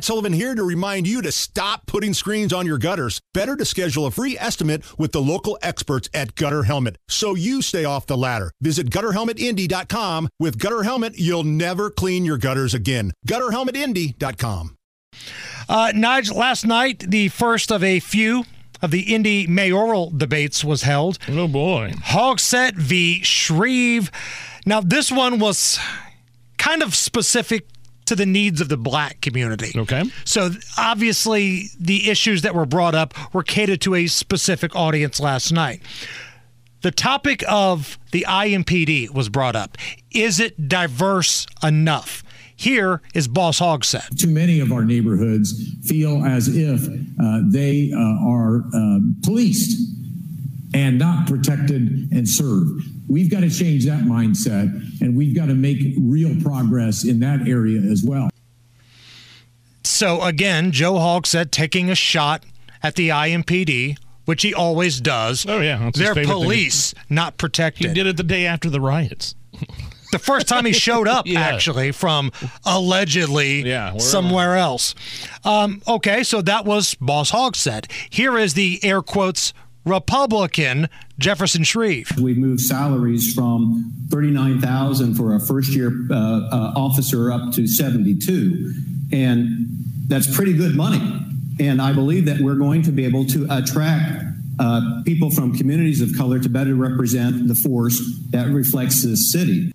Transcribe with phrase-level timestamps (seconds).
[0.00, 3.20] Matt Sullivan here to remind you to stop putting screens on your gutters.
[3.34, 7.60] Better to schedule a free estimate with the local experts at Gutter Helmet so you
[7.60, 8.50] stay off the ladder.
[8.62, 10.30] Visit gutterhelmetindy.com.
[10.38, 13.12] With Gutter Helmet, you'll never clean your gutters again.
[13.28, 14.74] Gutterhelmetindy.com.
[15.68, 18.44] Uh, Nigel, last night, the first of a few
[18.80, 21.18] of the Indy mayoral debates was held.
[21.28, 21.92] Oh, boy.
[22.04, 23.22] Hogsett v.
[23.22, 24.10] Shreve.
[24.64, 25.78] Now, this one was
[26.56, 27.66] kind of specific
[28.10, 29.70] to the needs of the black community.
[29.78, 30.02] Okay.
[30.24, 35.52] So obviously, the issues that were brought up were catered to a specific audience last
[35.52, 35.80] night.
[36.80, 39.78] The topic of the IMPD was brought up.
[40.10, 42.24] Is it diverse enough?
[42.56, 44.18] Here is Boss Hogg said.
[44.18, 46.88] Too many of our neighborhoods feel as if
[47.22, 49.99] uh, they uh, are uh, policed
[50.74, 52.84] and not protected and served.
[53.08, 57.48] We've got to change that mindset and we've got to make real progress in that
[57.48, 58.30] area as well.
[59.82, 62.44] So again, Joe Hogsett taking a shot
[62.82, 65.44] at the IMPD, which he always does.
[65.48, 65.78] Oh, yeah.
[65.78, 66.42] That's They're favorite thing.
[66.42, 67.88] police, not protected.
[67.88, 69.34] He did it the day after the riots.
[70.12, 71.40] the first time he showed up, Yeah.
[71.40, 72.30] actually, from
[72.64, 74.94] allegedly Yeah, somewhere else.
[75.44, 77.90] Um, okay, so that was Boss Hogsett.
[78.10, 79.52] Here is the air quotes
[79.84, 82.10] Republican Jefferson Shreve.
[82.20, 88.72] We moved salaries from 39,000 for a first year uh, uh, officer up to 72.
[89.12, 89.66] And
[90.06, 91.00] that's pretty good money.
[91.58, 94.24] And I believe that we're going to be able to attract
[94.58, 99.72] uh, people from communities of color to better represent the force that reflects this city.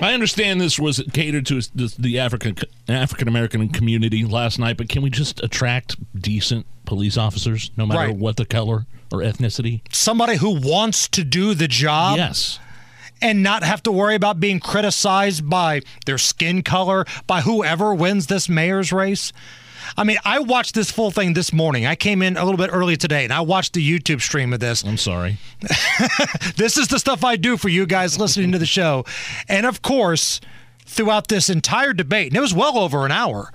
[0.00, 2.56] I understand this was catered to the, the African
[2.88, 8.08] African American community last night, but can we just attract decent police officers, no matter
[8.08, 8.16] Right.
[8.16, 9.82] what the color or ethnicity?
[9.92, 12.58] Somebody who wants to do the job yes.
[13.20, 18.26] And not have to worry about being criticized by their skin color, by whoever wins
[18.26, 19.32] this mayor's race.
[19.96, 21.86] I mean, I watched this full thing this morning.
[21.86, 24.60] I came in a little bit early today and I watched the YouTube stream of
[24.60, 24.84] this.
[24.84, 25.38] I'm sorry.
[26.56, 29.04] This is the stuff I do for you guys listening to the show.
[29.48, 30.40] And of course,
[30.84, 33.50] throughout this entire debate, and it was well over an hour,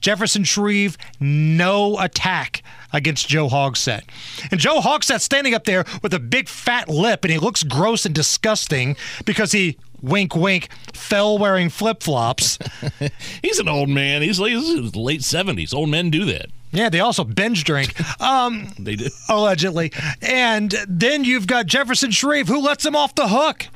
[0.00, 2.62] Jefferson Shreve, no attack
[2.94, 4.04] against Joe Hogsett.
[4.50, 8.06] And Joe Hogsett standing up there with a big fat lip, and he looks gross
[8.06, 8.96] and disgusting
[9.26, 12.58] because he, wink, wink, fell wearing flip flops.
[13.42, 14.22] He's an old man.
[14.22, 15.74] He's like he's his late 70s.
[15.74, 16.46] Old men do that.
[16.72, 17.94] yeah, they also binge drink.
[18.20, 19.08] Um, They do.
[19.28, 19.92] allegedly.
[20.22, 23.66] And then you've got Jefferson Shreve, who lets him off the hook.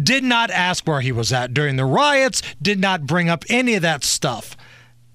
[0.00, 3.74] Did not ask where he was at during the riots, did not bring up any
[3.74, 4.56] of that stuff.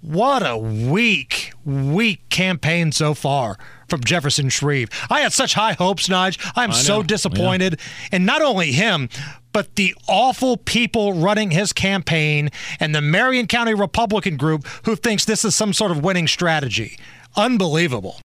[0.02, 3.58] What a weak, weak campaign so far
[3.88, 4.90] from Jefferson Shreve.
[5.10, 6.40] I had such high hopes, Nige.
[6.56, 7.80] I'm so disappointed.
[8.12, 9.10] And not only him,
[9.52, 15.26] but the awful people running his campaign and the Marion County Republican group who thinks
[15.26, 16.98] this is some sort of winning strategy.
[17.36, 18.20] Unbelievable.